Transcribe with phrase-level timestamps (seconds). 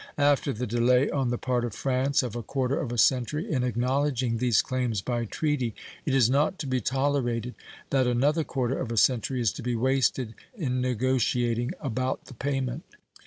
[0.17, 3.63] After the delay on the part of France of a quarter of a century in
[3.63, 5.75] acknowledging these claims by treaty,
[6.07, 7.53] it is not to be tolerated
[7.91, 12.81] that another quarter of a century is to be wasted in negotiating about the payment.